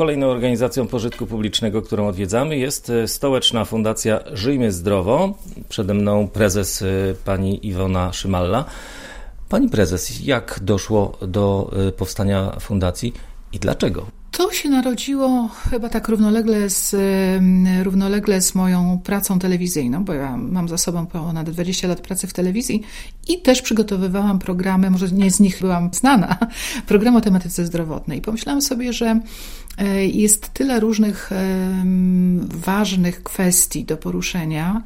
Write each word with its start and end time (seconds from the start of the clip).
Kolejną 0.00 0.26
organizacją 0.26 0.88
pożytku 0.88 1.26
publicznego, 1.26 1.82
którą 1.82 2.08
odwiedzamy 2.08 2.56
jest 2.56 2.90
e, 2.90 3.08
Stołeczna 3.08 3.64
Fundacja 3.64 4.20
Żyjmy 4.32 4.72
Zdrowo. 4.72 5.34
Przede 5.68 5.94
mną 5.94 6.28
prezes 6.28 6.82
e, 6.82 6.86
pani 7.24 7.66
Iwona 7.66 8.12
Szymalla. 8.12 8.64
Pani 9.48 9.68
prezes, 9.68 10.26
jak 10.26 10.60
doszło 10.62 11.18
do 11.22 11.70
e, 11.88 11.92
powstania 11.92 12.56
fundacji 12.60 13.12
i 13.52 13.58
dlaczego? 13.58 14.19
To 14.40 14.52
się 14.52 14.68
narodziło 14.68 15.48
chyba 15.70 15.88
tak 15.88 16.08
równolegle 16.08 16.70
z, 16.70 16.96
równolegle 17.82 18.40
z 18.42 18.54
moją 18.54 19.00
pracą 19.04 19.38
telewizyjną, 19.38 20.04
bo 20.04 20.12
ja 20.12 20.36
mam 20.36 20.68
za 20.68 20.78
sobą 20.78 21.06
ponad 21.06 21.50
20 21.50 21.88
lat 21.88 22.00
pracy 22.00 22.26
w 22.26 22.32
telewizji 22.32 22.82
i 23.28 23.42
też 23.42 23.62
przygotowywałam 23.62 24.38
programy, 24.38 24.90
może 24.90 25.08
nie 25.08 25.30
z 25.30 25.40
nich 25.40 25.60
byłam 25.60 25.90
znana, 25.92 26.38
program 26.86 27.16
o 27.16 27.20
tematyce 27.20 27.66
zdrowotnej. 27.66 28.18
I 28.18 28.22
pomyślałam 28.22 28.62
sobie, 28.62 28.92
że 28.92 29.20
e, 29.78 30.06
jest 30.06 30.48
tyle 30.48 30.80
różnych 30.80 31.30
ważnych 32.40 33.22
kwestii 33.22 33.84
do 33.84 33.96
poruszenia, 33.96 34.82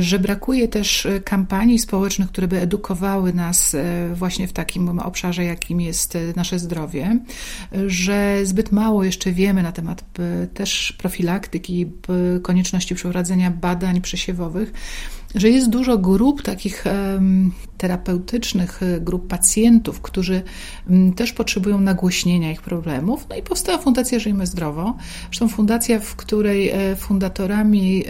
że 0.00 0.18
brakuje 0.18 0.68
też 0.68 1.08
kampanii 1.24 1.78
społecznych, 1.78 2.28
które 2.28 2.48
by 2.48 2.60
edukowały 2.60 3.32
nas 3.32 3.74
e, 3.74 4.14
właśnie 4.14 4.48
w 4.48 4.52
takim 4.52 4.98
obszarze, 4.98 5.44
jakim 5.44 5.80
jest 5.80 6.18
nasze 6.36 6.58
zdrowie, 6.58 7.18
że 7.86 8.40
zbyt 8.44 8.72
mało 8.72 8.87
jeszcze 9.02 9.32
wiemy 9.32 9.62
na 9.62 9.72
temat 9.72 10.04
też 10.54 10.92
profilaktyki, 10.98 11.86
konieczności 12.42 12.94
przeprowadzenia 12.94 13.50
badań 13.50 14.00
przesiewowych 14.00 14.72
że 15.34 15.48
jest 15.48 15.70
dużo 15.70 15.98
grup 15.98 16.42
takich 16.42 16.84
terapeutycznych, 17.78 18.82
e, 18.82 19.00
grup 19.00 19.26
pacjentów, 19.26 20.00
którzy 20.00 20.42
też 21.16 21.32
potrzebują 21.32 21.80
nagłośnienia 21.80 22.52
ich 22.52 22.62
problemów. 22.62 23.26
No 23.30 23.36
i 23.36 23.42
powstała 23.42 23.78
Fundacja 23.78 24.18
Żyjmy 24.18 24.46
Zdrowo. 24.46 24.96
Zresztą 25.24 25.48
fundacja, 25.48 26.00
w 26.00 26.16
której 26.16 26.70
e, 26.70 26.96
fundatorami 26.96 28.04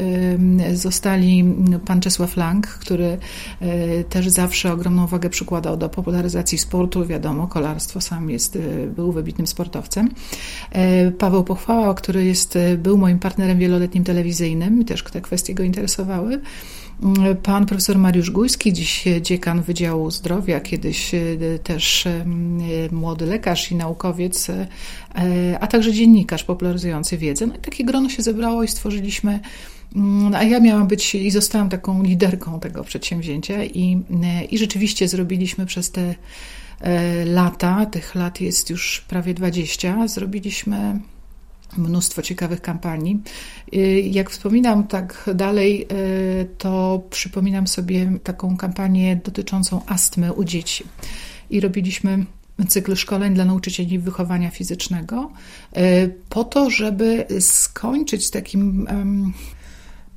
zostali 0.74 1.44
pan 1.86 2.00
Czesław 2.00 2.36
Lang, 2.36 2.66
który 2.66 3.18
e, 3.60 4.04
też 4.04 4.28
zawsze 4.28 4.72
ogromną 4.72 5.06
wagę 5.06 5.30
przykładał 5.30 5.76
do 5.76 5.88
popularyzacji 5.88 6.58
sportu. 6.58 7.06
Wiadomo, 7.06 7.46
kolarstwo 7.46 8.00
sam 8.00 8.30
jest, 8.30 8.58
był 8.96 9.12
wybitnym 9.12 9.46
sportowcem. 9.46 10.08
Paweł 11.18 11.44
Pochwała, 11.44 11.94
który 11.94 12.24
jest, 12.24 12.58
był 12.78 12.98
moim 12.98 13.18
partnerem 13.18 13.58
wieloletnim 13.58 14.04
telewizyjnym 14.04 14.84
też 14.84 15.02
te 15.02 15.20
kwestie 15.20 15.54
go 15.54 15.62
interesowały. 15.62 16.40
Pan 17.42 17.66
profesor 17.66 17.98
Mariusz 17.98 18.30
Gujski, 18.30 18.72
dziś 18.72 19.04
dziekan 19.20 19.62
Wydziału 19.62 20.10
Zdrowia, 20.10 20.60
kiedyś 20.60 21.14
e, 21.14 21.18
też 21.62 22.06
e, 22.06 22.24
młody 22.92 23.26
lekarz 23.26 23.72
i 23.72 23.74
naukowiec, 23.74 24.50
e, 24.50 24.66
a 25.60 25.66
także 25.66 25.92
dziennikarz 25.92 26.44
popularyzujący 26.44 27.18
wiedzę. 27.18 27.46
No 27.46 27.54
i 27.54 27.58
takie 27.58 27.84
grono 27.84 28.08
się 28.08 28.22
zebrało 28.22 28.62
i 28.62 28.68
stworzyliśmy 28.68 29.40
mm, 29.96 30.34
a 30.34 30.42
ja 30.42 30.60
miałam 30.60 30.88
być 30.88 31.14
i 31.14 31.30
zostałam 31.30 31.68
taką 31.68 32.02
liderką 32.02 32.60
tego 32.60 32.84
przedsięwzięcia 32.84 33.64
i, 33.64 34.02
i 34.50 34.58
rzeczywiście 34.58 35.08
zrobiliśmy 35.08 35.66
przez 35.66 35.90
te 35.90 36.14
lata, 37.24 37.86
tych 37.86 38.14
lat 38.14 38.40
jest 38.40 38.70
już 38.70 39.04
prawie 39.08 39.34
20, 39.34 40.08
zrobiliśmy 40.08 41.00
mnóstwo 41.76 42.22
ciekawych 42.22 42.60
kampanii. 42.60 43.20
Y, 43.74 44.00
jak 44.00 44.30
wspominam 44.30 44.86
tak 44.86 45.30
dalej, 45.34 45.86
y, 45.92 46.48
to 46.58 47.02
przypominam 47.10 47.66
sobie 47.66 48.12
taką 48.24 48.56
kampanię 48.56 49.20
dotyczącą 49.24 49.82
astmy 49.86 50.32
u 50.32 50.44
dzieci. 50.44 50.84
I 51.50 51.60
robiliśmy 51.60 52.26
cykl 52.68 52.96
szkoleń 52.96 53.34
dla 53.34 53.44
nauczycieli 53.44 53.98
wychowania 53.98 54.50
fizycznego, 54.50 55.30
y, 55.76 56.14
po 56.28 56.44
to, 56.44 56.70
żeby 56.70 57.26
skończyć 57.40 58.26
z 58.26 58.30
takim 58.30 58.86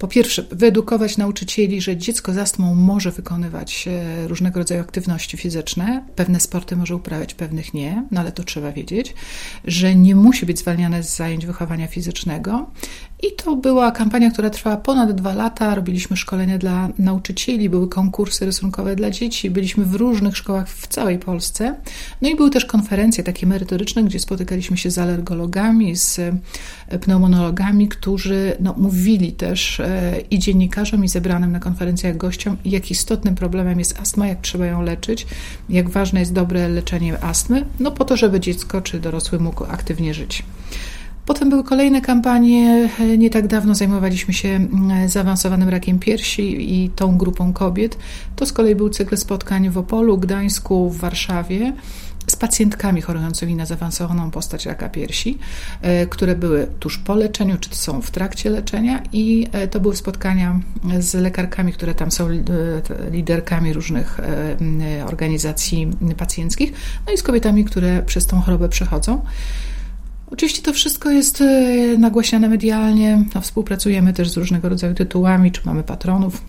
po 0.01 0.07
pierwsze, 0.07 0.43
wyedukować 0.51 1.17
nauczycieli, 1.17 1.81
że 1.81 1.97
dziecko 1.97 2.33
z 2.33 2.37
astmą 2.37 2.75
może 2.75 3.11
wykonywać 3.11 3.87
e, 3.87 4.27
różnego 4.27 4.59
rodzaju 4.59 4.81
aktywności 4.81 5.37
fizyczne, 5.37 6.05
pewne 6.15 6.39
sporty 6.39 6.75
może 6.75 6.95
uprawiać, 6.95 7.33
pewnych 7.33 7.73
nie, 7.73 8.03
no 8.11 8.21
ale 8.21 8.31
to 8.31 8.43
trzeba 8.43 8.71
wiedzieć, 8.71 9.13
że 9.65 9.95
nie 9.95 10.15
musi 10.15 10.45
być 10.45 10.59
zwalniane 10.59 11.03
z 11.03 11.15
zajęć 11.15 11.45
wychowania 11.45 11.87
fizycznego. 11.87 12.69
I 13.21 13.31
to 13.35 13.55
była 13.55 13.91
kampania, 13.91 14.31
która 14.31 14.49
trwała 14.49 14.77
ponad 14.77 15.11
dwa 15.11 15.33
lata. 15.33 15.75
Robiliśmy 15.75 16.17
szkolenia 16.17 16.57
dla 16.57 16.89
nauczycieli, 16.99 17.69
były 17.69 17.89
konkursy 17.89 18.45
rysunkowe 18.45 18.95
dla 18.95 19.11
dzieci, 19.11 19.49
byliśmy 19.49 19.85
w 19.85 19.95
różnych 19.95 20.37
szkołach 20.37 20.69
w 20.69 20.87
całej 20.87 21.19
Polsce. 21.19 21.75
No 22.21 22.29
i 22.29 22.35
były 22.35 22.49
też 22.49 22.65
konferencje 22.65 23.23
takie 23.23 23.47
merytoryczne, 23.47 24.03
gdzie 24.03 24.19
spotykaliśmy 24.19 24.77
się 24.77 24.91
z 24.91 24.97
alergologami, 24.97 25.95
z 25.95 26.19
e, 26.19 26.99
pneumonologami, 26.99 27.87
którzy 27.87 28.55
no, 28.59 28.75
mówili 28.77 29.31
też 29.31 29.79
e, 29.79 30.21
i 30.29 30.39
dziennikarzom, 30.39 31.05
i 31.05 31.07
zebranym 31.07 31.51
na 31.51 31.59
konferencjach 31.59 32.17
gościom, 32.17 32.57
jak 32.65 32.91
istotnym 32.91 33.35
problemem 33.35 33.79
jest 33.79 33.99
astma, 33.99 34.27
jak 34.27 34.41
trzeba 34.41 34.65
ją 34.65 34.81
leczyć, 34.81 35.27
jak 35.69 35.89
ważne 35.89 36.19
jest 36.19 36.33
dobre 36.33 36.69
leczenie 36.69 37.23
astmy, 37.23 37.65
no 37.79 37.91
po 37.91 38.05
to, 38.05 38.17
żeby 38.17 38.39
dziecko 38.39 38.81
czy 38.81 38.99
dorosły 38.99 39.39
mógł 39.39 39.63
aktywnie 39.63 40.13
żyć. 40.13 40.43
Potem 41.31 41.49
były 41.49 41.63
kolejne 41.63 42.01
kampanie. 42.01 42.89
Nie 43.17 43.29
tak 43.29 43.47
dawno 43.47 43.75
zajmowaliśmy 43.75 44.33
się 44.33 44.49
mm, 44.49 45.09
zaawansowanym 45.09 45.69
rakiem 45.69 45.99
piersi 45.99 46.75
i 46.75 46.89
tą 46.89 47.17
grupą 47.17 47.53
kobiet. 47.53 47.97
To 48.35 48.45
z 48.45 48.53
kolei 48.53 48.75
był 48.75 48.89
cykl 48.89 49.17
spotkań 49.17 49.69
w 49.69 49.77
Opolu, 49.77 50.17
Gdańsku, 50.17 50.89
w 50.89 50.97
Warszawie 50.97 51.73
z 52.27 52.35
pacjentkami 52.35 53.01
chorującymi 53.01 53.55
na 53.55 53.65
zaawansowaną 53.65 54.31
postać 54.31 54.65
raka 54.65 54.89
piersi, 54.89 55.37
e, 55.81 56.05
które 56.05 56.35
były 56.35 56.67
tuż 56.79 56.97
po 56.97 57.15
leczeniu, 57.15 57.57
czy 57.59 57.75
są 57.75 58.01
w 58.01 58.11
trakcie 58.11 58.49
leczenia 58.49 59.03
i 59.13 59.47
e, 59.51 59.67
to 59.67 59.79
były 59.79 59.95
spotkania 59.95 60.59
z 60.99 61.13
lekarkami, 61.13 61.73
które 61.73 61.95
tam 61.95 62.11
są 62.11 62.27
e, 62.27 62.39
liderkami 63.11 63.73
różnych 63.73 64.19
organizacji 65.07 65.91
pacjenckich, 66.17 66.73
no 67.07 67.13
i 67.13 67.17
z 67.17 67.23
kobietami, 67.23 67.65
które 67.65 68.03
przez 68.03 68.25
tą 68.27 68.41
chorobę 68.41 68.69
przechodzą. 68.69 69.21
Oczywiście 70.31 70.61
to 70.61 70.73
wszystko 70.73 71.11
jest 71.11 71.43
nagłaśniane 71.97 72.49
medialnie, 72.49 73.25
no, 73.35 73.41
współpracujemy 73.41 74.13
też 74.13 74.29
z 74.29 74.37
różnego 74.37 74.69
rodzaju 74.69 74.93
tytułami, 74.93 75.51
czy 75.51 75.61
mamy 75.65 75.83
patronów, 75.83 76.41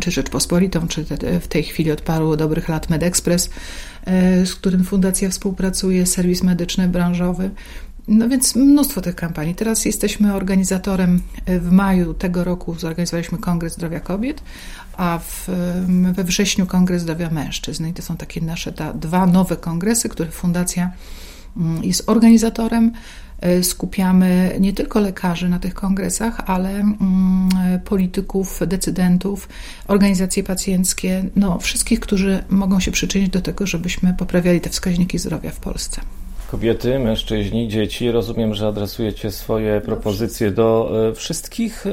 czy 0.00 0.10
Rzeczpospolitą, 0.10 0.88
czy 0.88 1.04
w 1.40 1.48
tej 1.48 1.62
chwili 1.62 1.92
od 1.92 2.00
paru 2.00 2.36
dobrych 2.36 2.68
lat 2.68 2.90
MedExpress, 2.90 3.50
e, 4.04 4.46
z 4.46 4.54
którym 4.54 4.84
fundacja 4.84 5.30
współpracuje, 5.30 6.06
serwis 6.06 6.42
medyczny 6.42 6.88
branżowy. 6.88 7.50
No 8.08 8.28
więc 8.28 8.56
mnóstwo 8.56 9.00
tych 9.00 9.14
kampanii. 9.14 9.54
Teraz 9.54 9.84
jesteśmy 9.84 10.34
organizatorem 10.34 11.22
e, 11.46 11.60
w 11.60 11.72
maju 11.72 12.14
tego 12.14 12.44
roku 12.44 12.74
zorganizowaliśmy 12.74 13.38
Kongres 13.38 13.72
Zdrowia 13.72 14.00
Kobiet, 14.00 14.42
a 14.96 15.18
w, 15.18 15.48
we 16.12 16.24
wrześniu 16.24 16.66
Kongres 16.66 17.02
Zdrowia 17.02 17.30
Mężczyzn. 17.30 17.86
I 17.86 17.92
to 17.92 18.02
są 18.02 18.16
takie 18.16 18.40
nasze 18.40 18.72
ta, 18.72 18.92
dwa 18.92 19.26
nowe 19.26 19.56
kongresy, 19.56 20.08
które 20.08 20.30
fundacja 20.30 20.92
jest 21.82 22.08
organizatorem. 22.08 22.92
E, 23.40 23.62
skupiamy 23.62 24.56
nie 24.60 24.72
tylko 24.72 25.00
lekarzy 25.00 25.48
na 25.48 25.58
tych 25.58 25.74
kongresach, 25.74 26.42
ale 26.46 26.70
mm, 26.70 27.48
polityków, 27.84 28.60
decydentów, 28.66 29.48
organizacje 29.88 30.44
pacjenckie, 30.44 31.24
no, 31.36 31.58
wszystkich, 31.58 32.00
którzy 32.00 32.44
mogą 32.48 32.80
się 32.80 32.90
przyczynić 32.90 33.28
do 33.28 33.40
tego, 33.40 33.66
żebyśmy 33.66 34.14
poprawiali 34.14 34.60
te 34.60 34.70
wskaźniki 34.70 35.18
zdrowia 35.18 35.50
w 35.50 35.60
Polsce. 35.60 36.00
Kobiety, 36.50 36.98
mężczyźni, 36.98 37.68
dzieci. 37.68 38.10
Rozumiem, 38.10 38.54
że 38.54 38.66
adresujecie 38.66 39.30
swoje 39.30 39.80
propozycje 39.80 40.50
do 40.50 40.90
e, 41.10 41.14
wszystkich. 41.14 41.84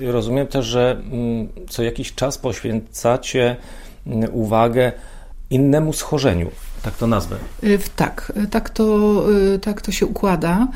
E, 0.00 0.12
rozumiem 0.12 0.46
też, 0.46 0.66
że 0.66 0.90
mm, 0.90 1.48
co 1.68 1.82
jakiś 1.82 2.14
czas 2.14 2.38
poświęcacie 2.38 3.56
mm, 4.06 4.30
uwagę 4.32 4.92
innemu 5.50 5.92
schorzeniu 5.92 6.50
tak 6.82 6.96
to 6.96 7.06
nazwę. 7.06 7.36
Y, 7.64 7.78
tak, 7.96 8.32
y, 8.44 8.46
tak 8.46 8.70
to, 8.70 9.24
y, 9.54 9.58
tak 9.58 9.82
to 9.82 9.92
się 9.92 10.06
układa, 10.06 10.68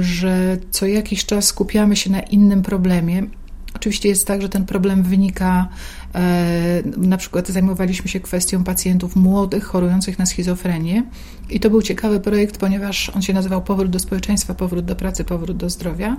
że 0.00 0.56
co 0.70 0.86
jakiś 0.86 1.26
czas 1.26 1.44
skupiamy 1.44 1.96
się 1.96 2.10
na 2.10 2.20
innym 2.20 2.62
problemie. 2.62 3.22
Oczywiście 3.74 4.08
jest 4.08 4.26
tak, 4.26 4.42
że 4.42 4.48
ten 4.48 4.66
problem 4.66 5.02
wynika, 5.02 5.68
na 6.96 7.16
przykład 7.16 7.48
zajmowaliśmy 7.48 8.08
się 8.08 8.20
kwestią 8.20 8.64
pacjentów 8.64 9.16
młodych 9.16 9.64
chorujących 9.64 10.18
na 10.18 10.26
schizofrenię 10.26 11.02
i 11.50 11.60
to 11.60 11.70
był 11.70 11.82
ciekawy 11.82 12.20
projekt, 12.20 12.58
ponieważ 12.58 13.10
on 13.10 13.22
się 13.22 13.32
nazywał 13.32 13.62
Powrót 13.62 13.90
do 13.90 13.98
społeczeństwa, 13.98 14.54
powrót 14.54 14.84
do 14.84 14.96
pracy, 14.96 15.24
powrót 15.24 15.56
do 15.56 15.70
zdrowia. 15.70 16.16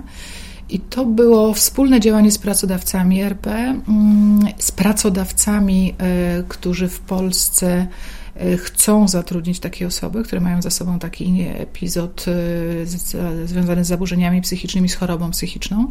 I 0.70 0.80
to 0.80 1.04
było 1.04 1.54
wspólne 1.54 2.00
działanie 2.00 2.30
z 2.30 2.38
pracodawcami 2.38 3.22
RP, 3.22 3.50
mm, 3.88 4.40
z 4.58 4.72
pracodawcami, 4.72 5.94
którzy 6.48 6.88
w 6.88 7.00
Polsce 7.00 7.86
E, 8.38 8.56
chcą 8.56 9.08
zatrudnić 9.08 9.60
takie 9.60 9.86
osoby, 9.86 10.24
które 10.24 10.40
mają 10.40 10.62
za 10.62 10.70
sobą 10.70 10.98
taki 10.98 11.44
epizod 11.56 12.24
e, 12.28 13.46
związany 13.46 13.84
z 13.84 13.88
zaburzeniami 13.88 14.40
psychicznymi, 14.40 14.88
z 14.88 14.94
chorobą 14.94 15.30
psychiczną. 15.30 15.88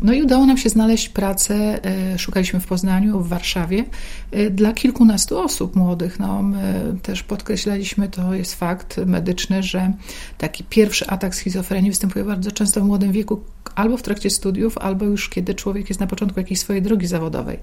No 0.00 0.12
i 0.12 0.22
udało 0.22 0.46
nam 0.46 0.56
się 0.56 0.68
znaleźć 0.68 1.08
pracę, 1.08 1.84
e, 1.84 2.18
szukaliśmy 2.18 2.60
w 2.60 2.66
Poznaniu, 2.66 3.20
w 3.20 3.28
Warszawie, 3.28 3.84
e, 4.30 4.50
dla 4.50 4.72
kilkunastu 4.72 5.38
osób 5.38 5.76
młodych. 5.76 6.18
No, 6.18 6.42
my 6.42 6.94
też 7.02 7.22
podkreślaliśmy, 7.22 8.08
to 8.08 8.34
jest 8.34 8.54
fakt 8.54 8.96
medyczny, 9.06 9.62
że 9.62 9.92
taki 10.38 10.64
pierwszy 10.64 11.06
atak 11.06 11.34
schizofrenii 11.34 11.90
występuje 11.90 12.24
bardzo 12.24 12.52
często 12.52 12.80
w 12.80 12.84
młodym 12.84 13.12
wieku, 13.12 13.40
albo 13.74 13.96
w 13.96 14.02
trakcie 14.02 14.30
studiów, 14.30 14.78
albo 14.78 15.04
już 15.04 15.28
kiedy 15.28 15.54
człowiek 15.54 15.88
jest 15.88 16.00
na 16.00 16.06
początku 16.06 16.40
jakiejś 16.40 16.60
swojej 16.60 16.82
drogi 16.82 17.06
zawodowej. 17.06 17.58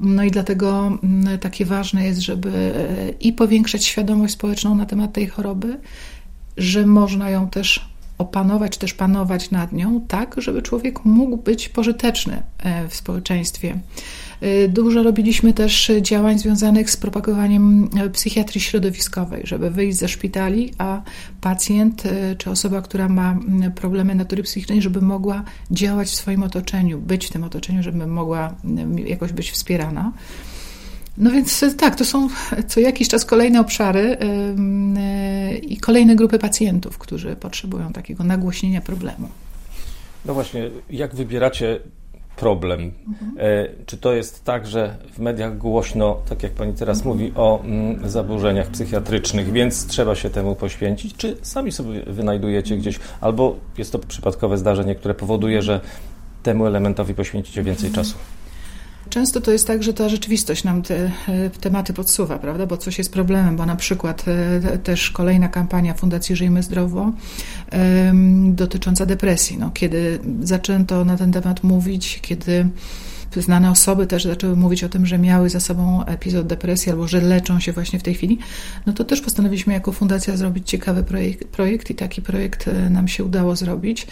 No 0.00 0.24
i 0.24 0.30
dlatego 0.30 0.98
mm, 1.02 1.38
takie 1.38 1.64
ważne 1.64 2.04
jest, 2.04 2.20
żeby 2.20 2.50
e, 2.50 3.10
i 3.20 3.32
powiększać 3.32 3.84
świadomość 3.84 4.34
społeczną 4.34 4.74
na 4.74 4.86
temat 4.86 5.12
tej 5.12 5.26
choroby, 5.26 5.80
że 6.56 6.86
można 6.86 7.30
ją 7.30 7.50
też 7.50 7.89
opanować, 8.20 8.78
też 8.78 8.94
panować 8.94 9.50
nad 9.50 9.72
nią, 9.72 10.00
tak, 10.08 10.34
żeby 10.38 10.62
człowiek 10.62 11.04
mógł 11.04 11.36
być 11.36 11.68
pożyteczny 11.68 12.42
e, 12.58 12.88
w 12.88 12.94
społeczeństwie. 12.94 13.78
E, 14.40 14.68
dużo 14.68 15.02
robiliśmy 15.02 15.52
też 15.52 15.92
działań 16.00 16.38
związanych 16.38 16.90
z 16.90 16.96
propagowaniem 16.96 17.90
e, 17.96 18.10
psychiatrii 18.10 18.60
środowiskowej, 18.60 19.42
żeby 19.44 19.70
wyjść 19.70 19.98
ze 19.98 20.08
szpitali, 20.08 20.72
a 20.78 21.02
pacjent 21.40 22.02
czy 22.38 22.50
osoba, 22.50 22.82
która 22.82 23.08
ma 23.08 23.38
problemy 23.74 24.14
natury 24.14 24.42
psychicznej, 24.42 24.82
żeby 24.82 25.00
mogła 25.00 25.44
działać 25.70 26.08
w 26.08 26.14
swoim 26.14 26.42
otoczeniu, 26.42 26.98
być 26.98 27.26
w 27.26 27.30
tym 27.30 27.44
otoczeniu, 27.44 27.82
żeby 27.82 28.06
mogła 28.06 28.54
jakoś 29.06 29.32
być 29.32 29.50
wspierana. 29.50 30.12
No 31.18 31.30
więc 31.30 31.62
e, 31.62 31.74
tak, 31.74 31.96
to 31.96 32.04
są 32.04 32.28
co 32.68 32.80
jakiś 32.80 33.08
czas 33.08 33.24
kolejne 33.24 33.60
obszary 33.60 34.16
e, 34.18 35.54
i 35.54 35.76
kolejne 35.76 36.16
grupy 36.16 36.38
pacjentów, 36.38 36.98
którzy 36.98 37.36
potrzebują 37.36 37.92
takiego 37.92 38.24
nagłośnienia 38.24 38.80
problemu. 38.80 39.28
No 40.24 40.34
właśnie, 40.34 40.70
jak 40.90 41.14
wybieracie 41.14 41.80
problem? 42.36 42.92
Mhm. 43.08 43.32
Czy 43.86 43.96
to 43.96 44.12
jest 44.12 44.44
tak, 44.44 44.66
że 44.66 44.96
w 45.12 45.18
mediach 45.18 45.58
głośno, 45.58 46.16
tak 46.28 46.42
jak 46.42 46.52
pani 46.52 46.72
teraz 46.72 46.98
mhm. 46.98 47.16
mówi, 47.16 47.32
o 47.36 47.60
mm, 47.64 48.10
zaburzeniach 48.10 48.68
psychiatrycznych, 48.68 49.52
więc 49.52 49.86
trzeba 49.86 50.14
się 50.14 50.30
temu 50.30 50.56
poświęcić? 50.56 51.16
Czy 51.16 51.36
sami 51.42 51.72
sobie 51.72 52.02
wynajdujecie 52.02 52.76
gdzieś, 52.76 52.98
albo 53.20 53.56
jest 53.78 53.92
to 53.92 53.98
przypadkowe 53.98 54.58
zdarzenie, 54.58 54.94
które 54.94 55.14
powoduje, 55.14 55.62
że 55.62 55.80
temu 56.42 56.66
elementowi 56.66 57.14
poświęcicie 57.14 57.62
więcej 57.62 57.88
mhm. 57.88 58.04
czasu? 58.04 58.18
Często 59.08 59.40
to 59.40 59.52
jest 59.52 59.66
tak, 59.66 59.82
że 59.82 59.94
ta 59.94 60.08
rzeczywistość 60.08 60.64
nam 60.64 60.82
te 60.82 61.10
e, 61.28 61.50
tematy 61.50 61.92
podsuwa, 61.92 62.38
prawda? 62.38 62.66
Bo 62.66 62.76
coś 62.76 62.98
jest 62.98 63.12
problemem, 63.12 63.56
bo 63.56 63.66
na 63.66 63.76
przykład 63.76 64.24
e, 64.28 64.78
też 64.78 65.10
kolejna 65.10 65.48
kampania 65.48 65.94
Fundacji 65.94 66.36
Żyjmy 66.36 66.62
Zdrowo 66.62 67.12
dotycząca 68.48 69.06
depresji. 69.06 69.58
No, 69.58 69.70
kiedy 69.70 70.18
zaczęto 70.42 71.04
na 71.04 71.16
ten 71.16 71.32
temat 71.32 71.62
mówić, 71.62 72.18
kiedy 72.22 72.66
znane 73.36 73.70
osoby 73.70 74.06
też 74.06 74.24
zaczęły 74.24 74.56
mówić 74.56 74.84
o 74.84 74.88
tym, 74.88 75.06
że 75.06 75.18
miały 75.18 75.50
za 75.50 75.60
sobą 75.60 76.04
epizod 76.04 76.46
depresji 76.46 76.92
albo 76.92 77.08
że 77.08 77.20
leczą 77.20 77.60
się 77.60 77.72
właśnie 77.72 77.98
w 77.98 78.02
tej 78.02 78.14
chwili, 78.14 78.38
no 78.86 78.92
to 78.92 79.04
też 79.04 79.20
postanowiliśmy 79.20 79.72
jako 79.72 79.92
fundacja 79.92 80.36
zrobić 80.36 80.68
ciekawy 80.68 81.02
projekt, 81.02 81.48
projekt 81.48 81.90
i 81.90 81.94
taki 81.94 82.22
projekt 82.22 82.68
e, 82.68 82.90
nam 82.90 83.08
się 83.08 83.24
udało 83.24 83.56
zrobić. 83.56 84.06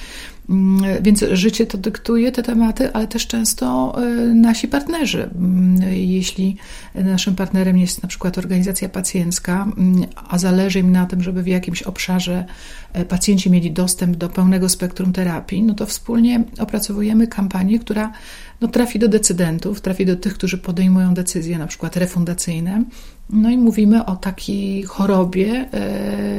Mm, 0.48 1.02
więc 1.02 1.24
życie 1.32 1.66
to 1.66 1.78
dyktuje 1.78 2.32
te 2.32 2.42
tematy, 2.42 2.92
ale 2.92 3.06
też 3.06 3.26
często 3.26 3.94
e, 4.02 4.34
nasi 4.34 4.68
partnerzy. 4.68 5.30
Mm, 5.34 5.92
jeśli 5.92 6.56
naszym 6.94 7.34
partnerem 7.34 7.78
jest 7.78 8.02
na 8.02 8.08
przykład 8.08 8.38
organizacja 8.38 8.88
pacjencka, 8.88 9.68
mm, 9.78 10.06
a 10.28 10.38
zależy 10.38 10.78
im 10.78 10.92
na 10.92 11.06
tym, 11.06 11.22
żeby 11.22 11.42
w 11.42 11.46
jakimś 11.46 11.82
obszarze 11.82 12.44
e, 12.92 13.04
pacjenci 13.04 13.50
mieli 13.50 13.72
dostęp 13.72 14.16
do 14.16 14.28
pełnego 14.28 14.68
spektrum 14.68 15.12
terapii, 15.12 15.62
no 15.62 15.74
to 15.74 15.86
wspólnie 15.86 16.44
opracowujemy 16.58 17.26
kampanię, 17.26 17.78
która 17.78 18.12
no, 18.60 18.68
trafi 18.68 18.98
do 18.98 19.08
decydentów, 19.08 19.80
trafi 19.80 20.06
do 20.06 20.16
tych, 20.16 20.34
którzy 20.34 20.58
podejmują 20.58 21.14
decyzje 21.14 21.58
na 21.58 21.66
przykład 21.66 21.96
refundacyjne. 21.96 22.84
No 23.30 23.50
i 23.50 23.58
mówimy 23.58 24.04
o 24.04 24.16
takiej 24.16 24.82
chorobie 24.82 25.68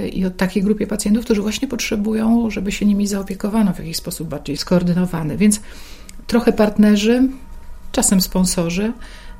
yy, 0.02 0.10
i 0.10 0.26
o 0.26 0.30
takiej 0.30 0.64
grupie 0.64 0.88
pacjentów, 0.88 1.26
którzy 1.26 1.42
właśnie 1.42 1.68
potrzebują, 1.68 2.50
żeby 2.50 2.72
się 2.72 2.86
nimi 2.86 3.08
zaopiekowano 3.08 3.74
w 3.74 3.80
jakiś 3.80 3.98
sposób 3.98 4.28
bardziej 4.28 4.58
skoordynowany. 4.58 5.38
Więc 5.38 5.62
trochę 6.28 6.54
partnerzy, 6.54 7.30
czasem 7.92 8.22
sponsorzy, 8.22 8.94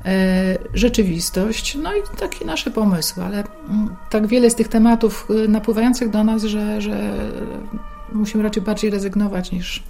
e, 0.04 0.58
rzeczywistość, 0.74 1.74
no 1.82 1.94
i 1.94 2.00
takie 2.18 2.44
nasze 2.44 2.70
pomysły, 2.70 3.24
ale 3.24 3.44
mm, 3.68 3.96
tak 4.10 4.26
wiele 4.26 4.50
z 4.50 4.54
tych 4.54 4.68
tematów 4.68 5.28
e, 5.44 5.48
napływających 5.48 6.10
do 6.10 6.24
nas, 6.24 6.42
że, 6.42 6.80
że 6.80 7.14
musimy 8.12 8.42
raczej 8.42 8.62
bardziej 8.62 8.90
rezygnować 8.90 9.52
niż, 9.52 9.82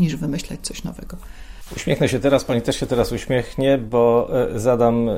niż 0.00 0.16
wymyślać 0.16 0.60
coś 0.62 0.84
nowego. 0.84 1.16
Uśmiechnę 1.76 2.08
się 2.08 2.20
teraz, 2.20 2.44
pani 2.44 2.62
też 2.62 2.76
się 2.80 2.86
teraz 2.86 3.12
uśmiechnie, 3.12 3.78
bo 3.78 4.28
e, 4.54 4.58
zadam 4.58 5.08
e, 5.08 5.12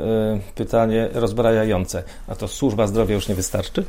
pytanie 0.54 1.08
rozbrajające. 1.14 2.02
A 2.28 2.34
to 2.34 2.48
służba 2.48 2.86
zdrowia 2.86 3.14
już 3.14 3.28
nie 3.28 3.34
wystarczy? 3.34 3.84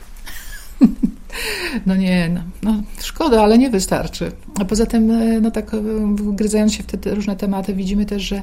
No 1.86 1.95
nie, 1.95 2.30
no, 2.30 2.42
no, 2.63 2.83
szkoda, 3.00 3.44
ale 3.44 3.57
nie 3.57 3.69
wystarczy. 3.69 4.31
A 4.59 4.65
poza 4.65 4.86
tym, 4.86 5.12
e, 5.12 5.42
no 5.42 5.51
tak 5.51 5.71
wgryzając 6.15 6.74
się 6.74 6.83
w 6.83 6.86
te 6.86 7.15
różne 7.15 7.36
tematy, 7.36 7.74
widzimy 7.74 8.06
też, 8.06 8.24
że 8.24 8.42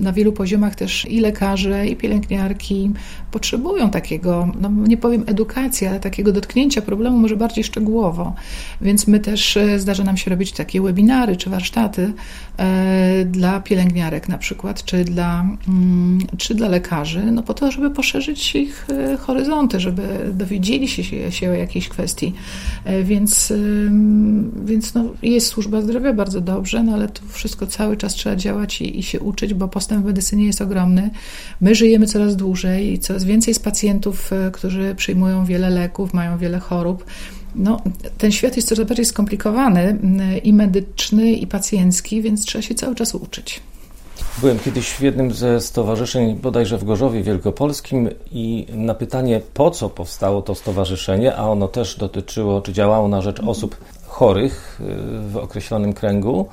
na 0.00 0.12
wielu 0.12 0.32
poziomach 0.32 0.74
też 0.74 1.04
i 1.04 1.20
lekarze, 1.20 1.86
i 1.86 1.96
pielęgniarki 1.96 2.90
potrzebują 3.30 3.90
takiego, 3.90 4.52
no 4.60 4.70
nie 4.70 4.96
powiem 4.96 5.24
edukacji, 5.26 5.86
ale 5.86 6.00
takiego 6.00 6.32
dotknięcia 6.32 6.82
problemu 6.82 7.18
może 7.18 7.36
bardziej 7.36 7.64
szczegółowo. 7.64 8.34
Więc 8.80 9.06
my 9.06 9.20
też 9.20 9.58
zdarza 9.76 10.04
nam 10.04 10.16
się 10.16 10.30
robić 10.30 10.52
takie 10.52 10.80
webinary 10.80 11.36
czy 11.36 11.50
warsztaty, 11.50 12.12
E, 12.60 13.24
dla 13.24 13.60
pielęgniarek 13.60 14.28
na 14.28 14.38
przykład, 14.38 14.84
czy 14.84 15.04
dla, 15.04 15.46
mm, 15.68 16.18
czy 16.38 16.54
dla 16.54 16.68
lekarzy, 16.68 17.22
no 17.32 17.42
po 17.42 17.54
to, 17.54 17.70
żeby 17.70 17.90
poszerzyć 17.90 18.54
ich 18.54 18.86
e, 18.90 19.16
horyzonty, 19.16 19.80
żeby 19.80 20.02
dowiedzieli 20.32 20.88
się, 20.88 21.32
się 21.32 21.50
o 21.50 21.54
jakiejś 21.54 21.79
kwestii. 21.88 22.32
E, 22.84 23.02
więc, 23.02 23.52
więc 24.64 24.94
no, 24.94 25.04
jest 25.22 25.46
służba 25.46 25.82
zdrowia 25.82 26.12
bardzo 26.12 26.40
dobrze, 26.40 26.82
no 26.82 26.94
ale 26.94 27.08
to 27.08 27.22
wszystko 27.28 27.66
cały 27.66 27.96
czas 27.96 28.14
trzeba 28.14 28.36
działać 28.36 28.80
i, 28.80 28.98
i 28.98 29.02
się 29.02 29.20
uczyć, 29.20 29.54
bo 29.54 29.68
postęp 29.68 30.02
w 30.02 30.06
medycynie 30.06 30.46
jest 30.46 30.60
ogromny. 30.60 31.10
My 31.60 31.74
żyjemy 31.74 32.06
coraz 32.06 32.36
dłużej 32.36 32.92
i 32.92 32.98
coraz 32.98 33.24
więcej 33.24 33.50
jest 33.50 33.64
pacjentów, 33.64 34.30
którzy 34.52 34.94
przyjmują 34.94 35.44
wiele 35.44 35.70
leków, 35.70 36.14
mają 36.14 36.38
wiele 36.38 36.58
chorób. 36.58 37.04
No, 37.54 37.82
ten 38.18 38.32
świat 38.32 38.56
jest 38.56 38.68
coraz 38.68 38.86
bardziej 38.86 39.04
skomplikowany 39.04 39.80
mm, 39.80 40.42
i 40.42 40.52
medyczny, 40.52 41.32
i 41.32 41.46
pacjencki, 41.46 42.22
więc 42.22 42.44
trzeba 42.44 42.62
się 42.62 42.74
cały 42.74 42.94
czas 42.94 43.14
uczyć. 43.14 43.60
Byłem 44.40 44.58
kiedyś 44.58 44.90
w 44.90 45.00
jednym 45.00 45.32
ze 45.32 45.60
stowarzyszeń, 45.60 46.34
bodajże 46.36 46.78
w 46.78 46.84
Gorzowie 46.84 47.22
Wielkopolskim, 47.22 48.08
i 48.32 48.66
na 48.72 48.94
pytanie, 48.94 49.40
po 49.54 49.70
co 49.70 49.88
powstało 49.88 50.42
to 50.42 50.54
stowarzyszenie, 50.54 51.36
a 51.36 51.48
ono 51.48 51.68
też 51.68 51.96
dotyczyło, 51.96 52.62
czy 52.62 52.72
działało 52.72 53.08
na 53.08 53.22
rzecz 53.22 53.40
osób 53.40 53.76
chorych 54.06 54.80
y, 54.80 55.30
w 55.30 55.36
określonym 55.36 55.92
kręgu, 55.92 56.48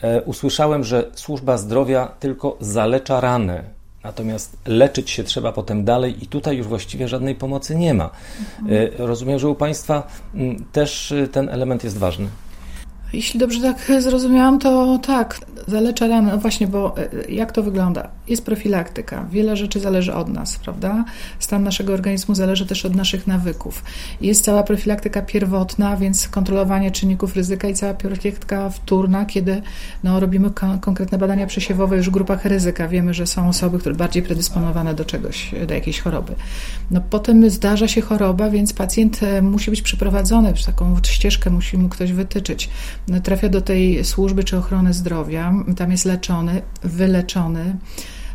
e, 0.00 0.22
usłyszałem, 0.22 0.84
że 0.84 1.10
służba 1.14 1.56
zdrowia 1.56 2.06
tylko 2.20 2.56
zalecza 2.60 3.20
ranę 3.20 3.64
Natomiast 4.04 4.56
leczyć 4.66 5.10
się 5.10 5.24
trzeba 5.24 5.52
potem 5.52 5.84
dalej 5.84 6.24
i 6.24 6.26
tutaj 6.26 6.56
już 6.56 6.66
właściwie 6.66 7.08
żadnej 7.08 7.34
pomocy 7.34 7.74
nie 7.74 7.94
ma. 7.94 8.10
Mhm. 8.62 8.90
Rozumiem, 8.98 9.38
że 9.38 9.48
u 9.48 9.54
Państwa 9.54 10.02
mm, 10.34 10.64
też 10.72 11.12
y, 11.12 11.28
ten 11.28 11.48
element 11.48 11.84
jest 11.84 11.98
ważny. 11.98 12.28
Jeśli 13.12 13.40
dobrze 13.40 13.60
tak 13.60 14.02
zrozumiałam, 14.02 14.58
to 14.58 14.98
tak, 14.98 15.40
zalecza 15.68 16.06
rany. 16.06 16.32
No 16.32 16.38
właśnie, 16.38 16.66
bo 16.66 16.94
e, 16.98 17.32
jak 17.32 17.52
to 17.52 17.62
wygląda? 17.62 18.08
Jest 18.28 18.44
profilaktyka. 18.44 19.26
Wiele 19.30 19.56
rzeczy 19.56 19.80
zależy 19.80 20.14
od 20.14 20.28
nas, 20.28 20.56
prawda? 20.56 21.04
Stan 21.38 21.62
naszego 21.62 21.92
organizmu 21.92 22.34
zależy 22.34 22.66
też 22.66 22.84
od 22.84 22.94
naszych 22.94 23.26
nawyków. 23.26 23.84
Jest 24.20 24.44
cała 24.44 24.62
profilaktyka 24.62 25.22
pierwotna, 25.22 25.96
więc 25.96 26.28
kontrolowanie 26.28 26.90
czynników 26.90 27.36
ryzyka 27.36 27.68
i 27.68 27.74
cała 27.74 27.94
profilaktyka 27.94 28.70
wtórna, 28.70 29.24
kiedy 29.24 29.62
no, 30.04 30.20
robimy 30.20 30.50
konkretne 30.80 31.18
badania 31.18 31.46
przesiewowe 31.46 31.96
już 31.96 32.08
w 32.08 32.12
grupach 32.12 32.44
ryzyka. 32.44 32.88
Wiemy, 32.88 33.14
że 33.14 33.26
są 33.26 33.48
osoby, 33.48 33.78
które 33.78 33.94
bardziej 33.94 34.22
predysponowane 34.22 34.94
do 34.94 35.04
czegoś, 35.04 35.54
do 35.66 35.74
jakiejś 35.74 36.00
choroby. 36.00 36.34
No 36.90 37.00
potem 37.10 37.50
zdarza 37.50 37.88
się 37.88 38.00
choroba, 38.00 38.50
więc 38.50 38.72
pacjent 38.72 39.22
e, 39.22 39.42
musi 39.42 39.70
być 39.70 39.82
przeprowadzony, 39.82 40.52
taką 40.66 40.96
ścieżkę 41.06 41.50
musi 41.50 41.78
mu 41.78 41.88
ktoś 41.88 42.12
wytyczyć 42.12 42.70
trafia 43.22 43.48
do 43.48 43.60
tej 43.60 44.04
służby 44.04 44.44
czy 44.44 44.58
ochrony 44.58 44.92
zdrowia, 44.92 45.54
tam 45.76 45.90
jest 45.90 46.04
leczony, 46.04 46.62
wyleczony 46.82 47.76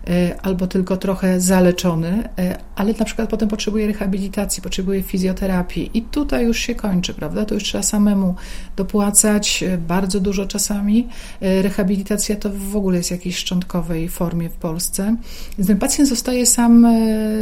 e, 0.08 0.42
albo 0.42 0.68
tylko 0.68 0.98
trochę 0.98 1.42
zaleczony, 1.42 2.30
e, 2.40 2.58
ale 2.76 2.94
na 3.00 3.06
przykład 3.06 3.30
potem 3.30 3.50
potrzebuje 3.50 3.88
rehabilitacji, 3.88 4.64
potrzebuje 4.64 5.04
fizjoterapii 5.04 5.92
i 5.94 6.02
tutaj 6.02 6.46
już 6.46 6.58
się 6.60 6.76
kończy, 6.76 7.14
prawda? 7.14 7.46
To 7.46 7.54
już 7.54 7.64
trzeba 7.64 7.84
samemu 7.84 8.36
dopłacać 8.76 9.64
e, 9.64 9.78
bardzo 9.78 10.20
dużo 10.20 10.46
czasami. 10.46 11.08
Rehabilitacja 11.42 12.36
to 12.36 12.50
w 12.50 12.76
ogóle 12.76 12.98
jest 12.98 13.10
w 13.10 13.12
jakiejś 13.12 13.38
szczątkowej 13.38 14.10
formie 14.10 14.50
w 14.50 14.56
Polsce. 14.56 15.16
Więc 15.58 15.68
ten 15.68 15.78
pacjent 15.78 16.10
zostaje 16.10 16.46
sam, 16.46 16.88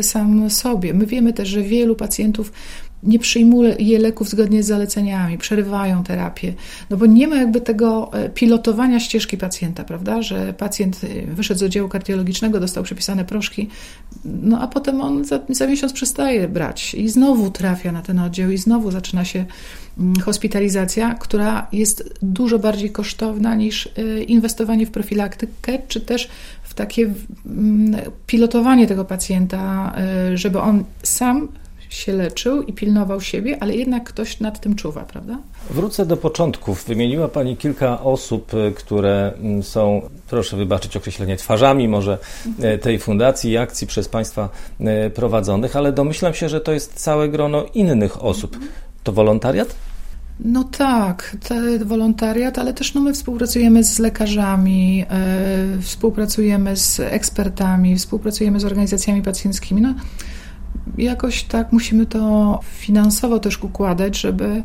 sam 0.02 0.50
sobie. 0.50 0.94
My 0.94 1.06
wiemy 1.06 1.34
też, 1.34 1.50
że 1.50 1.62
wielu 1.64 1.96
pacjentów 1.96 2.52
nie 3.06 3.20
przyjmuje 3.20 4.00
leków 4.00 4.30
zgodnie 4.30 4.64
z 4.64 4.68
zaleceniami, 4.68 5.38
przerywają 5.38 6.04
terapię, 6.04 6.54
no 6.90 6.98
bo 6.98 7.06
nie 7.06 7.28
ma 7.28 7.36
jakby 7.36 7.62
tego 7.62 8.14
e, 8.14 8.30
pilotowania 8.30 9.00
ścieżki 9.00 9.38
pacjenta, 9.38 9.84
prawda, 9.84 10.22
że 10.22 10.54
pacjent 10.54 11.02
e, 11.04 11.36
wyszedł 11.36 11.60
z 11.60 11.64
oddziału 11.64 11.90
kardiologicznego, 11.90 12.60
dostał 12.60 12.84
przepisane 12.84 13.26
proszki, 13.26 13.70
no 14.26 14.62
a 14.62 14.68
potem 14.68 15.02
on 15.02 15.26
za, 15.26 15.40
za 15.50 15.68
miesiąc 15.68 15.94
przestaje 15.94 16.48
brać 16.48 16.94
i 16.94 17.10
znowu 17.10 17.52
trafia 17.52 17.92
na 17.92 18.02
ten 18.02 18.20
oddział 18.20 18.52
i 18.52 18.58
znowu 18.58 18.92
zaczyna 18.92 19.26
się 19.26 19.46
mm, 20.00 20.16
hospitalizacja, 20.16 21.14
która 21.14 21.68
jest 21.72 22.14
dużo 22.22 22.60
bardziej 22.60 22.92
kosztowna 22.92 23.56
niż 23.56 23.88
e, 23.88 24.24
inwestowanie 24.24 24.86
w 24.86 24.92
profilaktykę, 24.92 25.80
czy 25.88 26.02
też 26.02 26.30
w 26.64 26.74
takie 26.74 27.14
mm, 27.46 28.02
pilotowanie 28.28 28.88
tego 28.88 29.06
pacjenta, 29.06 29.94
żeby 30.36 30.60
on 30.60 30.84
sam 31.04 31.48
się 31.90 32.14
leczył 32.14 32.62
i 32.62 32.74
pilnował 32.74 33.22
siebie, 33.22 33.58
ale 33.60 33.76
jednak 33.76 34.04
ktoś 34.04 34.40
nad 34.40 34.60
tym 34.60 34.76
czuwa, 34.76 35.02
prawda? 35.02 35.38
Wrócę 35.70 36.06
do 36.06 36.18
początków. 36.18 36.86
Wymieniła 36.88 37.28
Pani 37.28 37.58
kilka 37.58 38.02
osób, 38.02 38.54
y, 38.54 38.74
które 38.76 39.34
mm, 39.38 39.64
są, 39.64 40.10
proszę 40.30 40.58
wybaczyć 40.58 40.98
określenie, 40.98 41.38
twarzami 41.38 41.88
może 41.88 42.18
y, 42.76 42.78
tej 42.78 43.00
fundacji 43.00 43.52
i 43.52 43.58
akcji 43.58 43.88
przez 43.88 44.08
Państwa 44.08 44.50
y, 44.82 45.10
prowadzonych, 45.10 45.76
ale 45.76 45.92
domyślam 45.92 46.34
się, 46.34 46.50
że 46.50 46.62
to 46.62 46.72
jest 46.72 46.94
całe 46.94 47.30
grono 47.30 47.66
innych 47.74 48.24
osób. 48.24 48.60
To 49.04 49.12
wolontariat? 49.12 49.76
No 50.40 50.64
tak, 50.64 51.38
wolontariat, 51.86 52.60
ale 52.60 52.74
też 52.74 52.94
no, 52.94 53.02
my 53.02 53.14
współpracujemy 53.14 53.84
z 53.84 54.00
lekarzami, 54.00 54.98
yy, 54.98 55.82
współpracujemy 55.82 56.78
z 56.78 57.00
ekspertami, 57.00 57.96
współpracujemy 57.96 58.60
z 58.60 58.66
organizacjami 58.66 59.22
pacjenckimi. 59.22 59.82
No, 59.82 59.94
jakoś 60.98 61.44
tak 61.44 61.72
musimy 61.72 62.06
to 62.06 62.60
finansowo 62.64 63.40
też 63.40 63.64
układać, 63.64 64.20
żeby, 64.20 64.64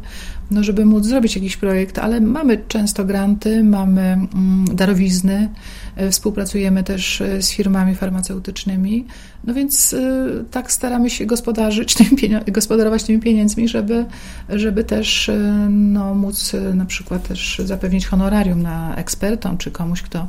no 0.50 0.64
żeby 0.64 0.84
móc 0.84 1.04
zrobić 1.04 1.36
jakiś 1.36 1.56
projekt, 1.56 1.98
ale 1.98 2.20
mamy 2.20 2.64
często 2.68 3.04
granty, 3.04 3.64
mamy 3.64 4.00
mm, 4.00 4.64
darowizny, 4.72 5.48
e, 5.96 6.10
współpracujemy 6.10 6.84
też 6.84 7.20
e, 7.20 7.42
z 7.42 7.50
firmami 7.50 7.94
farmaceutycznymi, 7.94 9.06
no 9.44 9.54
więc 9.54 9.92
e, 9.92 10.28
tak 10.50 10.72
staramy 10.72 11.10
się 11.10 11.26
gospodarzyć 11.26 11.94
tym 11.98 12.16
gospodarować 12.46 13.02
tymi 13.02 13.18
pieniędzmi, 13.18 13.68
żeby, 13.68 14.04
żeby 14.48 14.84
też 14.84 15.30
no, 15.68 16.14
móc 16.14 16.52
na 16.74 16.84
przykład 16.84 17.28
też 17.28 17.62
zapewnić 17.64 18.06
honorarium 18.06 18.62
na 18.62 18.96
ekspertom, 18.96 19.58
czy 19.58 19.70
komuś, 19.70 20.02
kto, 20.02 20.28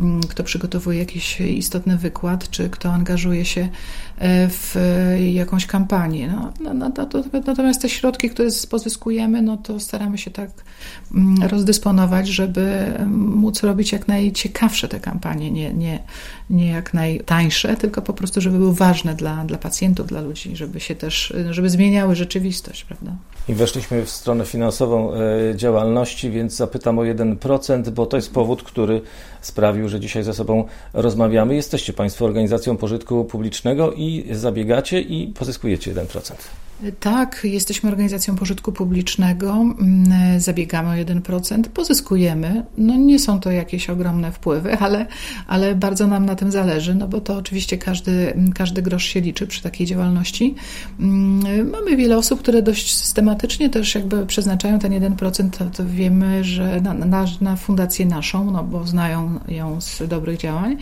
mm, 0.00 0.20
kto 0.20 0.44
przygotowuje 0.44 0.98
jakiś 0.98 1.40
istotny 1.40 1.96
wykład, 1.96 2.50
czy 2.50 2.70
kto 2.70 2.92
angażuje 2.92 3.44
się 3.44 3.68
w 4.48 4.76
jakąś 5.32 5.66
kampanię. 5.66 6.28
No, 6.28 6.52
no, 6.60 6.74
no, 6.74 7.08
natomiast 7.46 7.82
te 7.82 7.88
środki, 7.88 8.30
które 8.30 8.48
pozyskujemy, 8.70 9.42
no 9.42 9.56
to 9.62 9.80
staramy 9.80 10.18
się 10.18 10.30
tak 10.30 10.50
mm, 11.14 11.42
rozdysponować, 11.42 12.28
żeby 12.28 12.94
móc 13.06 13.62
robić 13.62 13.92
jak 13.92 14.08
najciekawsze 14.08 14.88
te 14.88 15.00
kampanie, 15.00 15.50
nie, 15.50 15.74
nie, 15.74 15.98
nie 16.50 16.70
jak 16.70 16.94
najtańsze, 16.94 17.76
tylko 17.76 18.02
po 18.02 18.12
prostu, 18.12 18.40
żeby 18.40 18.58
były 18.58 18.74
ważne 18.74 19.14
dla, 19.14 19.44
dla 19.44 19.58
pacjentów, 19.58 20.06
dla 20.06 20.20
ludzi, 20.20 20.56
żeby 20.56 20.80
się 20.80 20.94
też, 20.94 21.34
żeby 21.50 21.70
zmieniały 21.70 22.16
rzeczywistość, 22.16 22.84
prawda? 22.84 23.12
I 23.48 23.54
weszliśmy 23.54 24.04
w 24.04 24.10
stronę 24.10 24.44
finansową 24.44 25.14
e, 25.14 25.56
działalności, 25.56 26.30
więc 26.30 26.56
zapytam 26.56 26.98
o 26.98 27.02
1%, 27.02 27.90
bo 27.90 28.06
to 28.06 28.16
jest 28.16 28.32
powód, 28.32 28.62
który 28.62 29.00
sprawił, 29.40 29.88
że 29.88 30.00
dzisiaj 30.00 30.22
ze 30.22 30.34
sobą 30.34 30.64
rozmawiamy. 30.92 31.54
Jesteście 31.54 31.92
Państwo 31.92 32.24
organizacją 32.24 32.76
pożytku 32.76 33.24
publicznego 33.24 33.92
i 33.92 34.24
zabiegacie 34.30 35.00
i 35.00 35.26
pozyskujecie 35.26 35.94
1%. 35.94 36.32
Tak, 37.00 37.40
jesteśmy 37.44 37.90
organizacją 37.90 38.36
pożytku 38.36 38.72
publicznego, 38.72 39.64
zabiegamy 40.38 40.88
o 40.88 41.04
1%, 41.04 41.62
pozyskujemy. 41.62 42.64
No 42.78 42.96
nie 42.96 43.18
są 43.18 43.40
to 43.40 43.50
jakieś 43.50 43.90
ogromne 43.90 44.32
wpływy, 44.32 44.78
ale, 44.78 45.06
ale 45.46 45.74
bardzo 45.74 46.06
nam 46.06 46.26
na 46.26 46.34
tym 46.34 46.52
zależy, 46.52 46.94
no 46.94 47.08
bo 47.08 47.20
to 47.20 47.36
oczywiście 47.36 47.78
każdy, 47.78 48.34
każdy 48.54 48.82
grosz 48.82 49.04
się 49.04 49.20
liczy 49.20 49.46
przy 49.46 49.62
takiej 49.62 49.86
działalności. 49.86 50.54
Mamy 51.72 51.96
wiele 51.96 52.18
osób, 52.18 52.40
które 52.40 52.62
dość 52.62 52.96
systematycznie 52.96 53.70
też 53.70 53.94
jakby 53.94 54.26
przeznaczają 54.26 54.78
ten 54.78 54.92
1%, 54.92 55.50
to, 55.50 55.64
to 55.64 55.86
wiemy, 55.86 56.44
że 56.44 56.80
na, 56.80 56.94
na, 56.94 57.26
na 57.40 57.56
fundację 57.56 58.06
naszą, 58.06 58.50
no 58.50 58.64
bo 58.64 58.86
znają 58.86 59.40
ją 59.48 59.80
z 59.80 60.02
dobrych 60.08 60.38
działań, 60.38 60.76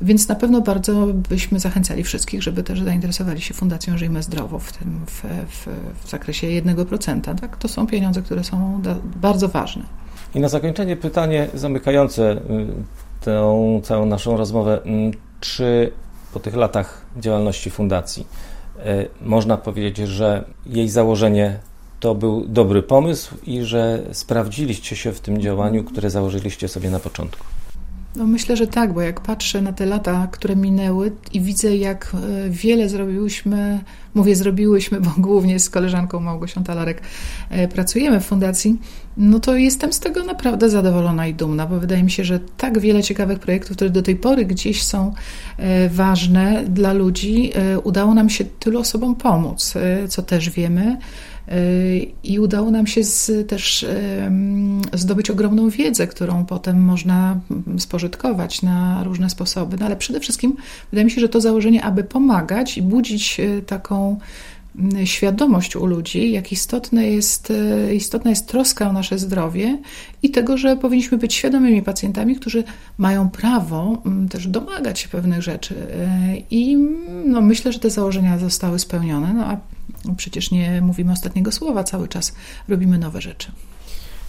więc 0.00 0.28
na 0.28 0.34
pewno 0.34 0.60
bardzo 0.60 1.06
byśmy 1.06 1.60
zachęcali 1.60 2.04
wszystkich, 2.04 2.42
żeby 2.42 2.62
też 2.62 2.82
zainteresowali 2.82 3.40
się 3.40 3.54
Fundacją 3.54 3.98
Żyjmy 3.98 4.22
Zdrowo 4.22 4.58
w 4.58 4.72
tym, 4.72 5.00
w, 5.06 5.24
w, 5.48 5.66
w 6.04 6.10
zakresie 6.10 6.46
1%. 6.46 7.40
Tak? 7.40 7.56
To 7.56 7.68
są 7.68 7.86
pieniądze, 7.86 8.22
które 8.22 8.44
są 8.44 8.82
bardzo 9.16 9.48
ważne. 9.48 9.82
I 10.34 10.40
na 10.40 10.48
zakończenie 10.48 10.96
pytanie 10.96 11.48
zamykające 11.54 12.32
y, 12.32 12.38
tę 13.20 13.80
całą 13.82 14.06
naszą 14.06 14.36
rozmowę. 14.36 14.82
Mm, 14.82 15.12
czy 15.40 15.92
po 16.32 16.40
tych 16.40 16.56
latach 16.56 17.02
działalności 17.16 17.70
fundacji 17.70 18.26
y, 18.76 19.08
można 19.20 19.56
powiedzieć, 19.56 20.08
że 20.08 20.44
jej 20.66 20.88
założenie 20.88 21.58
to 22.00 22.14
był 22.14 22.46
dobry 22.48 22.82
pomysł 22.82 23.34
i 23.46 23.64
że 23.64 24.02
sprawdziliście 24.12 24.96
się 24.96 25.12
w 25.12 25.20
tym 25.20 25.40
działaniu, 25.40 25.84
które 25.84 26.10
założyliście 26.10 26.68
sobie 26.68 26.90
na 26.90 26.98
początku? 26.98 27.55
No 28.16 28.26
myślę, 28.26 28.56
że 28.56 28.66
tak, 28.66 28.92
bo 28.92 29.00
jak 29.00 29.20
patrzę 29.20 29.62
na 29.62 29.72
te 29.72 29.86
lata, 29.86 30.28
które 30.32 30.56
minęły 30.56 31.12
i 31.32 31.40
widzę, 31.40 31.76
jak 31.76 32.12
e, 32.14 32.50
wiele 32.50 32.88
zrobiłyśmy, 32.88 33.80
mówię 34.14 34.36
zrobiłyśmy, 34.36 35.00
bo 35.00 35.10
głównie 35.18 35.58
z 35.58 35.70
koleżanką 35.70 36.20
Małgosią 36.20 36.64
Talarek 36.64 37.02
e, 37.50 37.68
pracujemy 37.68 38.20
w 38.20 38.24
fundacji, 38.24 38.78
no 39.16 39.40
to 39.40 39.56
jestem 39.56 39.92
z 39.92 40.00
tego 40.00 40.24
naprawdę 40.24 40.70
zadowolona 40.70 41.26
i 41.26 41.34
dumna, 41.34 41.66
bo 41.66 41.80
wydaje 41.80 42.02
mi 42.02 42.10
się, 42.10 42.24
że 42.24 42.40
tak 42.56 42.78
wiele 42.78 43.02
ciekawych 43.02 43.38
projektów, 43.38 43.76
które 43.76 43.90
do 43.90 44.02
tej 44.02 44.16
pory 44.16 44.44
gdzieś 44.44 44.82
są 44.82 45.14
e, 45.56 45.88
ważne 45.88 46.64
dla 46.68 46.92
ludzi, 46.92 47.52
udało 47.84 48.14
nam 48.14 48.30
się 48.30 48.44
tylu 48.44 48.80
osobom 48.80 49.14
pomóc, 49.14 49.74
co 50.08 50.22
też 50.22 50.50
wiemy. 50.50 50.96
I 52.22 52.38
udało 52.38 52.70
nam 52.70 52.86
się 52.86 53.04
z, 53.04 53.48
też 53.48 53.86
zdobyć 54.92 55.30
ogromną 55.30 55.70
wiedzę, 55.70 56.06
którą 56.06 56.46
potem 56.46 56.84
można 56.84 57.40
spożytkować 57.78 58.62
na 58.62 59.04
różne 59.04 59.30
sposoby. 59.30 59.76
No 59.80 59.86
ale 59.86 59.96
przede 59.96 60.20
wszystkim 60.20 60.56
wydaje 60.90 61.04
mi 61.04 61.10
się, 61.10 61.20
że 61.20 61.28
to 61.28 61.40
założenie, 61.40 61.84
aby 61.84 62.04
pomagać 62.04 62.78
i 62.78 62.82
budzić 62.82 63.40
e, 63.40 63.62
taką 63.62 64.18
świadomość 65.04 65.76
u 65.76 65.86
ludzi, 65.86 66.32
jak 66.32 66.52
istotne 66.52 67.06
jest, 67.06 67.50
e, 67.50 67.94
istotna 67.94 68.30
jest 68.30 68.46
troska 68.46 68.88
o 68.88 68.92
nasze 68.92 69.18
zdrowie 69.18 69.78
i 70.22 70.30
tego, 70.30 70.56
że 70.56 70.76
powinniśmy 70.76 71.18
być 71.18 71.34
świadomymi 71.34 71.82
pacjentami, 71.82 72.36
którzy 72.36 72.64
mają 72.98 73.30
prawo 73.30 74.02
też 74.30 74.48
domagać 74.48 74.98
się 74.98 75.08
pewnych 75.08 75.42
rzeczy. 75.42 75.74
E, 75.92 76.36
I 76.50 76.76
no, 77.24 77.40
myślę, 77.40 77.72
że 77.72 77.78
te 77.78 77.90
założenia 77.90 78.38
zostały 78.38 78.78
spełnione, 78.78 79.34
no 79.34 79.44
a 79.44 79.56
przecież 80.16 80.50
nie 80.50 80.80
mówimy 80.82 81.12
ostatniego 81.12 81.52
słowa, 81.52 81.84
cały 81.84 82.08
czas 82.08 82.34
robimy 82.68 82.98
nowe 82.98 83.20
rzeczy. 83.20 83.52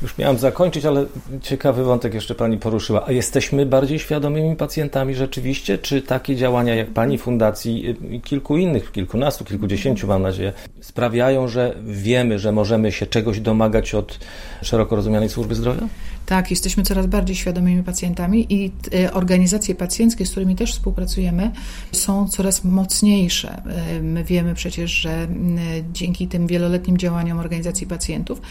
Już 0.02 0.18
miałam 0.18 0.38
zakończyć, 0.38 0.86
ale 0.86 1.06
ciekawy 1.42 1.84
wątek 1.84 2.14
jeszcze 2.14 2.36
Pani 2.36 2.58
poruszyła. 2.58 3.06
A 3.08 3.12
jesteśmy 3.12 3.66
bardziej 3.66 4.00
świadomymi 4.00 4.56
pacjentami 4.56 5.16
rzeczywiście? 5.16 5.78
Czy 5.78 6.02
takie 6.02 6.36
działania 6.36 6.76
jak 6.76 6.94
Pani 6.94 7.18
fundacji 7.18 7.96
i 8.12 8.22
kilku 8.22 8.58
innych, 8.58 8.92
kilkunastu, 8.92 9.46
kilkudziesięciu 9.46 10.08
mam 10.08 10.22
nadzieję, 10.22 10.54
sprawiają, 10.82 11.48
że 11.48 11.76
wiemy, 11.84 12.40
że 12.40 12.52
możemy 12.52 12.92
się 12.92 13.06
czegoś 13.06 13.40
domagać 13.40 13.96
od 13.96 14.20
szeroko 14.62 14.96
rozumianej 14.96 15.30
służby 15.30 15.56
zdrowia? 15.56 15.88
Tak, 16.28 16.52
jesteśmy 16.52 16.84
coraz 16.84 17.06
bardziej 17.06 17.36
świadomymi 17.36 17.84
pacjentami 17.84 18.46
i 18.50 18.72
e, 18.94 19.14
organizacje 19.14 19.76
pacjenckie, 19.76 20.26
z 20.26 20.32
którymi 20.32 20.56
też 20.56 20.74
współpracujemy, 20.74 21.52
są 21.92 22.28
coraz 22.28 22.64
mocniejsze. 22.64 23.62
E, 23.66 24.02
my 24.02 24.24
wiemy 24.24 24.56
przecież, 24.56 24.92
że 24.92 25.28
dzięki 25.94 26.28
tym 26.28 26.48
wieloletnim 26.48 26.98
działaniom 26.98 27.40
organizacji 27.40 27.88
pacjentów, 27.88 28.42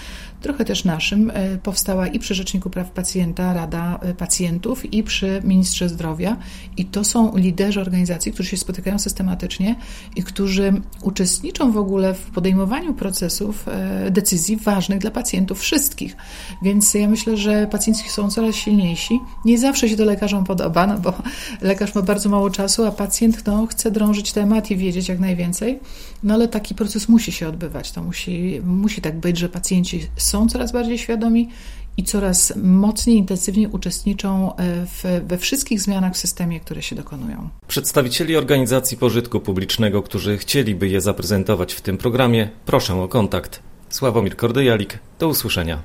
trochę 0.41 0.65
też 0.65 0.85
naszym, 0.85 1.31
e, 1.35 1.59
powstała 1.59 2.07
i 2.07 2.19
przy 2.19 2.35
Rzeczniku 2.35 2.71
Praw 2.71 2.91
Pacjenta 2.91 3.55
Rada 3.55 4.01
Pacjentów 4.19 4.93
i 4.93 5.03
przy 5.03 5.41
Ministrze 5.45 5.89
Zdrowia 5.89 6.37
i 6.77 6.85
to 6.85 7.05
są 7.05 7.37
liderzy 7.37 7.81
organizacji, 7.81 8.33
którzy 8.33 8.49
się 8.49 8.57
spotykają 8.57 8.99
systematycznie 8.99 9.77
i 10.17 10.23
którzy 10.23 10.73
uczestniczą 11.03 11.73
w 11.73 11.77
ogóle 11.77 12.15
w 12.15 12.31
podejmowaniu 12.31 12.95
procesów, 12.95 13.67
decyzji 14.11 14.57
ważnych 14.57 14.99
dla 14.99 15.11
pacjentów 15.11 15.61
wszystkich. 15.61 16.17
Więc 16.63 16.95
ja 16.95 17.09
myślę, 17.09 17.37
że 17.37 17.66
pacjenci 17.67 18.09
są 18.09 18.31
coraz 18.31 18.55
silniejsi. 18.55 19.21
Nie 19.45 19.59
zawsze 19.59 19.89
się 19.89 19.97
to 19.97 20.05
lekarzom 20.05 20.45
podoba, 20.45 20.87
no 20.87 20.99
bo 20.99 21.13
lekarz 21.61 21.95
ma 21.95 22.03
bardzo 22.03 22.29
mało 22.29 22.51
czasu, 22.51 22.85
a 22.85 22.91
pacjent 22.91 23.47
no, 23.47 23.67
chce 23.67 23.91
drążyć 23.91 24.33
temat 24.33 24.71
i 24.71 24.77
wiedzieć 24.77 25.09
jak 25.09 25.19
najwięcej. 25.19 25.81
No 26.23 26.35
ale 26.35 26.49
taki 26.49 26.75
proces 26.75 27.09
musi 27.09 27.33
się 27.33 27.49
odbywać. 27.49 27.93
To 27.93 28.03
musi, 28.03 28.61
musi 28.65 29.01
tak 29.01 29.21
być, 29.21 29.39
że 29.39 29.49
pacjenci 29.49 30.07
są 30.17 30.49
coraz 30.49 30.73
bardziej 30.73 30.99
świadomi 30.99 31.49
i 31.97 32.05
coraz 32.05 32.53
mocniej, 32.57 33.17
intensywniej 33.17 33.67
uczestniczą 33.67 34.53
w, 34.59 35.21
we 35.27 35.39
wszystkich 35.39 35.81
zmianach 35.81 36.15
w 36.15 36.19
systemie, 36.19 36.61
które 36.61 36.83
się 36.83 36.97
dokonują. 36.97 37.49
Przedstawicieli 37.69 38.37
organizacji 38.37 38.97
pożytku 38.97 39.41
publicznego, 39.41 40.03
którzy 40.03 40.39
chcieliby 40.39 40.89
je 40.89 41.01
zaprezentować 41.01 41.75
w 41.75 41.81
tym 41.81 41.99
programie, 41.99 42.51
proszę 42.67 43.03
o 43.03 43.09
kontakt. 43.09 43.63
Sławomir 43.89 44.37
Kordyjalik, 44.37 44.99
do 45.19 45.29
usłyszenia. 45.29 45.83